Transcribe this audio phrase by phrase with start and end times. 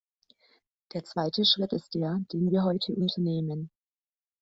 [0.93, 3.69] Der zweite Schritt ist der, den wir heute unternehmen.